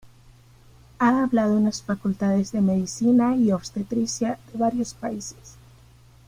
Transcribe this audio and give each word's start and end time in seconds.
Ha 0.97 1.21
hablado 1.21 1.59
en 1.59 1.65
las 1.65 1.83
facultades 1.83 2.51
de 2.51 2.59
medicina 2.59 3.35
y 3.37 3.51
obstetricia 3.51 4.39
de 4.51 4.57
varios 4.57 4.95
países. 4.95 5.57